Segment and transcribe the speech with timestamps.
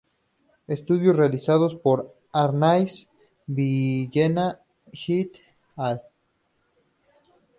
[0.65, 3.07] Estudios realizados por Arnaiz
[3.45, 4.57] Villena
[5.07, 5.31] et
[5.75, 6.01] al.